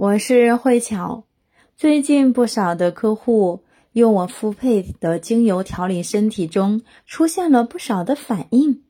[0.00, 1.24] 我是慧巧。
[1.76, 8.82] 最近不少的客户用我复配的精油调理身体中，出现了不少的反应，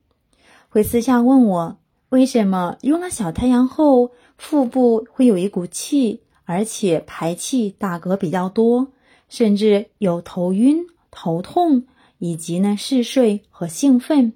[0.68, 1.78] 会私下问我
[2.10, 8.92] 为什么用了小太阳后，腹部会有一股气，而且排气打嗝比较多，
[9.28, 11.86] 甚至有头晕、头痛，
[12.18, 14.34] 以及呢嗜睡和兴奋。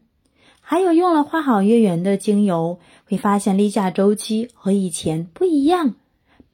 [0.60, 5.94] 还有用了花好月圆的精油，会发现例假周期和以前不一样。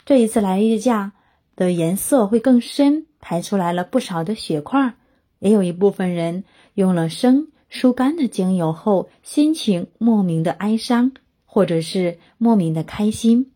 [0.05, 1.13] 这一次来例假
[1.57, 4.95] 的颜色会更深，排出来了不少的血块。
[5.39, 11.13] 也有一部分人用了生疏肝的精油后，心情莫名的哀伤，
[11.47, 13.53] 或者是莫名的开心。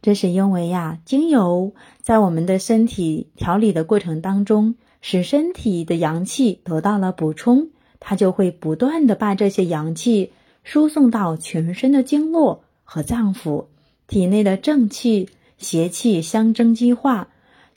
[0.00, 7.68] 这是因为呀，精油在我们的身体调理的过程当中，使身体的阳气得到了补充，
[8.00, 10.32] 它就会不断的把这些阳气
[10.64, 13.66] 输送到全身的经络和脏腑，
[14.06, 15.28] 体内的正气。
[15.58, 17.28] 邪气相争激化，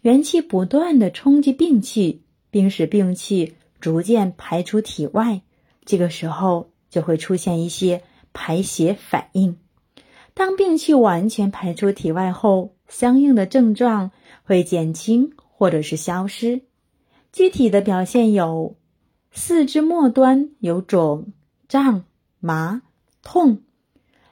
[0.01, 5.41] 元气不断的冲击病气，并使病气逐渐排出体外。
[5.83, 9.57] 这个时候就会出现一些排邪反应。
[10.33, 14.11] 当病气完全排出体外后，相应的症状
[14.43, 16.61] 会减轻或者是消失。
[17.33, 18.75] 具体的表现有：
[19.31, 21.33] 四肢末端有肿、
[21.67, 22.05] 胀、
[22.39, 22.81] 麻、
[23.23, 23.61] 痛。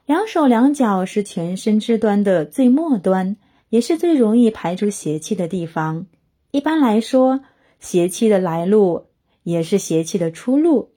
[0.10, 3.38] 两手两脚是全身之端的最末端，
[3.70, 6.08] 也是最容易排出邪气的地方。
[6.50, 7.42] 一般来说，
[7.80, 9.06] 邪气的来路
[9.44, 10.90] 也是邪气的出路。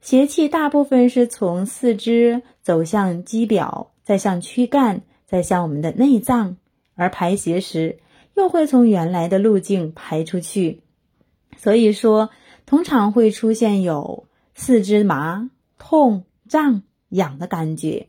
[0.00, 6.56] 邪气大部分是从四肢走向肌表，再向躯干，再向我们的内脏，
[6.94, 7.98] 而排邪时
[8.32, 10.80] 又会从原来的路径排出去。
[11.58, 12.30] 所以说，
[12.64, 18.08] 通常会出现有四肢麻、痛、胀、痒的感觉。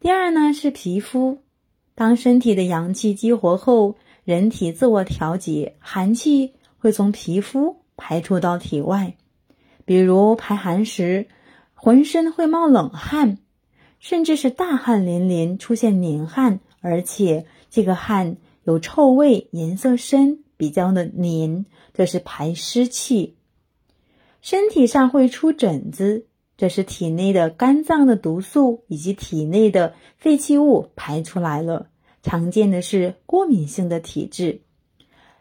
[0.00, 1.42] 第二呢是皮肤，
[1.96, 9.16] 当身体的阳气激活后，人体自我调节，寒气会从皮肤排出到体外。
[9.84, 11.26] 比如排寒时，
[11.74, 13.38] 浑身会冒冷汗，
[13.98, 23.34] 甚至是大汗淋淋，出现黏汗，而且这个汗有臭味，颜色深，比较的黏，这是排湿气。
[24.40, 26.27] 身体上会出疹子。
[26.58, 31.86] 这是体内的肝脏的毒素以及体内的废弃物排出来了。
[32.22, 34.60] 常见的是过敏性的体质。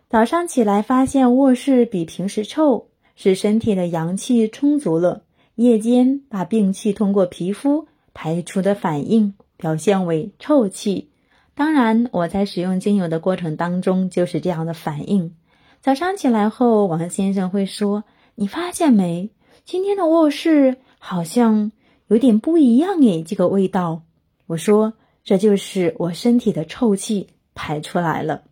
[0.09, 5.23] 早上起来发现卧室比平时臭，是身体的阳气充足了。
[5.55, 11.09] 夜间把病气通过皮肤排出的反应，表现为臭气。
[11.55, 15.35] 当然，我在使用精油的过程当中就是这样的反应。
[15.81, 18.03] 早上起来后，王先生会说
[18.35, 19.31] ：“你发现没？
[19.65, 20.77] 今天的卧室。”
[21.09, 21.71] 好像
[22.07, 24.01] 有点不一样诶，这个味道。
[24.45, 24.91] 我说，
[25.23, 28.43] 这就是我身体的臭气排出来了。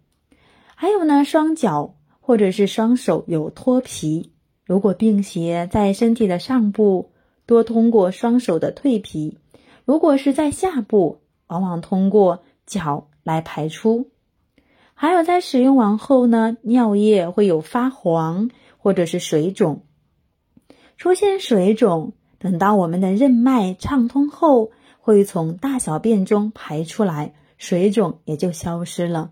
[0.73, 4.31] 还有呢，双脚或者是双手有脱皮，
[4.63, 7.11] 如果病邪在身体的上部，
[7.45, 9.37] 多通过双手的蜕皮；
[9.83, 14.11] 如果是在下部，往往通过脚来排出。
[14.93, 19.83] 还有在使用完后呢，尿液会有发黄或者是水肿，
[20.95, 22.13] 出现水肿。
[22.45, 24.69] 等到我们的任脉畅通后，
[24.99, 29.31] 会从大小便中排出来，水肿也就消失了。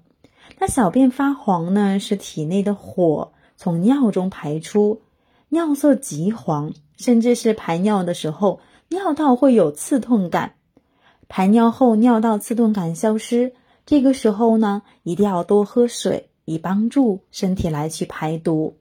[0.58, 5.04] 那小便发黄呢，是体内的火从尿中排出，
[5.50, 10.56] 尿色极黄，甚至是排尿的时候尿道会有刺痛感。
[11.30, 13.54] 排尿后尿道刺痛感消失，
[13.86, 18.78] 这个时候呢，一定要多喝水，以帮助身体来去排毒。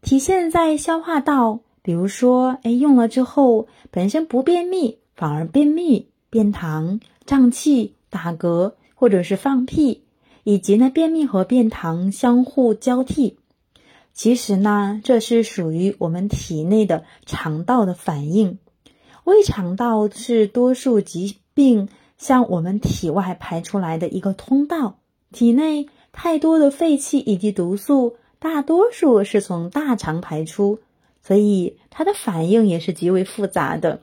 [0.00, 1.60] 体现在消化道。
[1.86, 10.02] 比如说，哎，用了之后本身不便秘，反而便秘、便溏、胀气、打嗝，或者是放屁，
[10.42, 13.36] 以及呢便秘和便溏相互交替。
[14.12, 18.58] 其实呢，这是属于我们体内的肠道的反应。
[19.22, 24.98] 胃肠道是多数疾病向我们体外排出来的一个通道。
[25.30, 30.80] 体内太多的废气以及毒素，大多数是从大肠排出。
[31.26, 34.02] 所以它的反应也是极为复杂的。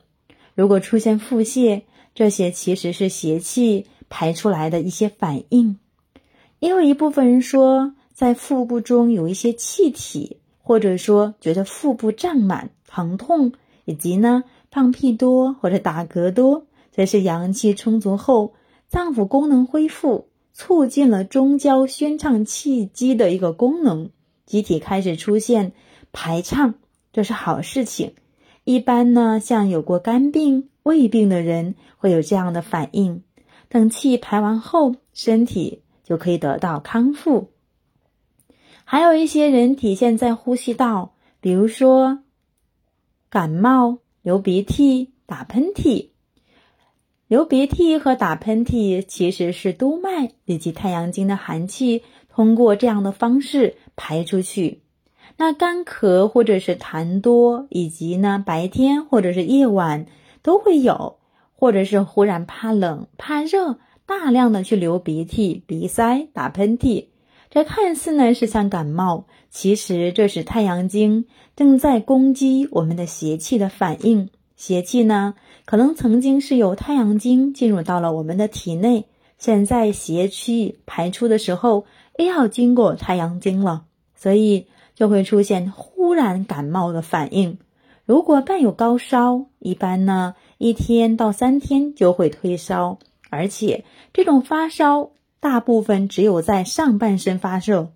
[0.54, 1.82] 如果出现腹泻，
[2.14, 5.78] 这些其实是邪气排出来的一些反应。
[6.58, 13.52] 因为一部分人说，在腹部中有一些气体，或者说觉得腹部胀满、疼痛，
[13.86, 18.52] 以及呢放屁多或者打嗝多，这是阳气充足后，
[18.86, 24.10] 脏腑功能恢复，促进了中焦宣畅气机的一个功能，
[24.44, 25.72] 机体开始出现
[26.12, 26.74] 排畅。
[27.14, 28.14] 这是好事情。
[28.64, 33.22] 一般呢，像有过肝病、胃病的人会有这样的反应。
[33.68, 37.52] 等气排完后，身体就可以得到康复。
[38.84, 42.18] 还有一些人体现在呼吸道，比如说
[43.30, 46.08] 感冒、流鼻涕、打喷嚏。
[47.28, 54.83] 流鼻涕和打喷嚏其实是督脉以及太阳经的寒气通过这样的方式排出去。
[55.36, 60.06] 那干咳或者是痰多，以及呢白天或者是夜晚
[60.42, 61.16] 都会有，
[61.56, 67.06] 或者是忽然怕冷怕热，大量的去流鼻涕、鼻塞、打喷嚏。
[67.50, 71.24] 这看似呢是像感冒，其实这是太阳经
[71.56, 74.28] 正在攻击我们的邪气的反应。
[74.54, 75.34] 邪气呢，
[75.64, 79.06] 可能曾经是由太阳经进入到了我们的体内，
[79.36, 81.86] 现在邪气排出的时候，
[82.18, 84.68] 又要经过太阳经了，所以。
[84.94, 87.58] 就会出现忽然感冒的反应。
[88.06, 92.98] 如果伴有高烧，一般呢一天到三天就会退烧，
[93.30, 95.10] 而且这种发烧
[95.40, 97.92] 大部分只有在上半身发热。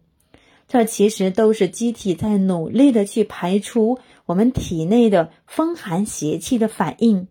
[0.66, 7.28] 这其实都是机体在努力的去排除我们体内的风寒邪气的反应。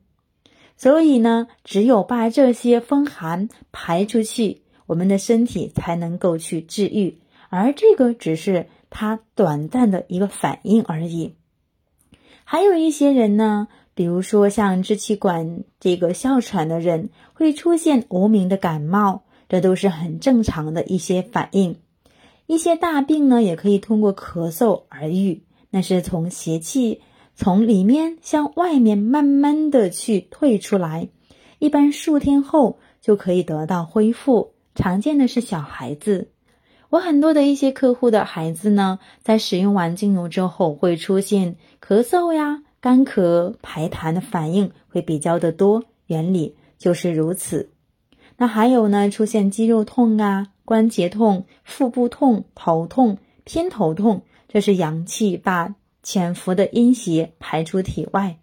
[0.78, 7.18] 所以呢，只有把这些风寒排出去，我们的身体才能够去治愈。
[7.50, 8.68] 而这个只是。
[8.90, 11.36] 它短暂的一个反应而已。
[12.44, 21.78] 还有一些人呢，比如说像支气管这个哮喘的人，会出现无名的感冒，这都是很正常的一些反应。
[22.46, 27.02] 一些大病呢，也可以通过咳嗽而愈，那是从邪气
[27.36, 31.10] 从里面向外面慢慢的去退出来，
[31.60, 34.54] 一般数天后就可以得到恢复。
[34.74, 36.30] 常见的是小孩子。
[36.90, 47.72] 我很多的一些客户的孩子呢，在使用完精油之后，会出现咳嗽呀、干咳、排痰的反应会比较的多，原理就是如此。
[48.38, 58.38] 那还有呢，出现肌肉痛啊、关节痛、腹部痛、头痛、偏头痛，这是阳气把潜伏的阴邪排出体外。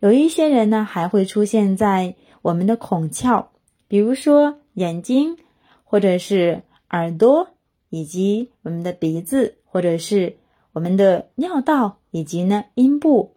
[0.00, 3.46] 有一些人呢，还会出现在我们的孔窍，
[3.86, 5.36] 比如说眼睛，
[5.84, 6.64] 或者是。
[6.92, 7.48] 耳朵
[7.90, 10.36] 以及我们的鼻子，或者是
[10.72, 13.34] 我们的尿道以及呢阴部，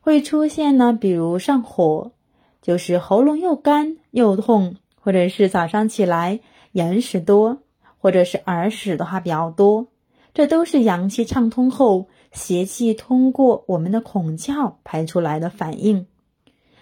[0.00, 2.12] 会出现呢，比如上火，
[2.60, 6.40] 就是喉咙又干又痛，或者是早上起来
[6.72, 7.58] 眼屎多，
[7.98, 9.88] 或者是耳屎的话比较多，
[10.32, 16.06] 这都是阳气畅通后邪气通过我们的孔窍排出来的反应。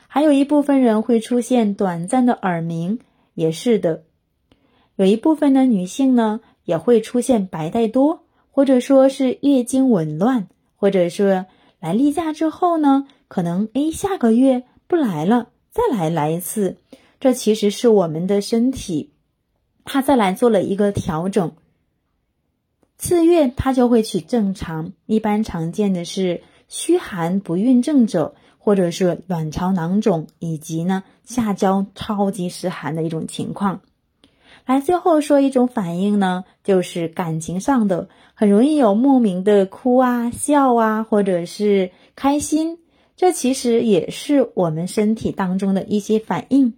[0.09, 2.99] 还有一部分人会出现短暂的耳鸣，
[3.35, 4.05] 也是的。
[5.03, 8.23] 有一部分的女性呢，也会出现白带多，
[8.53, 10.47] 或者说是月经紊乱，
[10.77, 11.47] 或者是
[11.81, 16.77] 来例假之后呢，可能诶下个月不来了，再来来一次，
[17.19, 19.11] 这其实是我们的身体，
[19.85, 21.51] 它再来做了一个调整，
[22.97, 24.93] 次月它就会取正常。
[25.07, 33.81] 一般常见的是虚寒不孕症者，或者是卵巢囊肿，以及呢下焦超级湿寒的一种情况。
[34.65, 42.79] 来，最后说一种反应呢，就是感情上的，很容易有莫名的哭啊、笑啊，或者是开心。
[43.17, 46.75] 这其实也是我们身体当中的一些反应。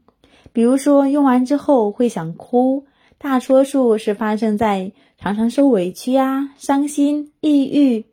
[0.54, 2.86] 比如说，用完之后会想哭，
[3.18, 8.06] 大多数是发生在常常受委屈啊、伤心、抑郁，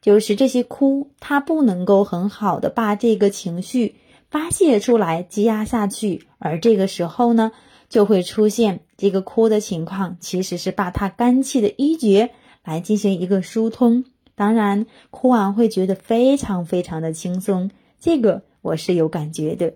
[0.00, 3.96] 就是这些哭，它不能够很好的把这个情绪
[4.30, 7.50] 发泄出来、积压下去，而这个时候呢。
[7.88, 12.30] 就会出现这个哭的情况，其实是把他肝气的一绝
[12.64, 14.04] 来进行一个疏通。
[14.34, 19.74] 当然，哭完会觉得非常非常的轻松，这个我是有感觉的。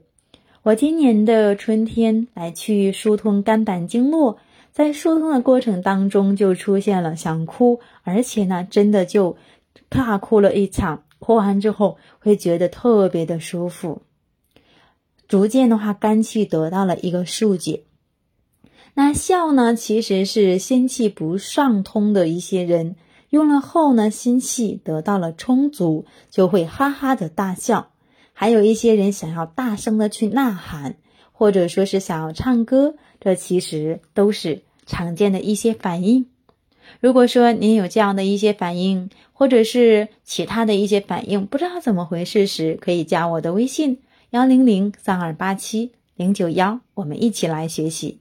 [0.63, 4.37] 我今年的春天来去疏通肝胆经络，
[4.71, 9.37] 在疏通的过程当中就出现了想哭，而且呢，真的就
[9.89, 11.05] 大哭了一场。
[11.19, 14.03] 哭完之后会觉得特别的舒服，
[15.29, 17.85] 逐渐的话肝气得到了一个疏解。
[18.95, 22.97] 那笑呢，其实是心气不上通的一些人
[23.31, 27.91] 用了后呢，心气得到了充足，就会哈哈的大笑。
[28.33, 30.97] 还有一些人想要大声的去呐喊，
[31.31, 36.27] 或者说是想要唱歌，这其实都是常见的一些反应。
[37.01, 43.99] 如果说您有这样的一些反应，或者是其他的一些反应，不知道怎么回事时，可以加我的微信
[44.31, 48.19] 幺零零三二八七零九幺，我们一起来学习。